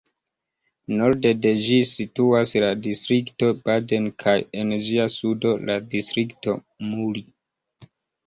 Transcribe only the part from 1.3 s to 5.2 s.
de ĝi situas la distrikto Baden kaj en ĝia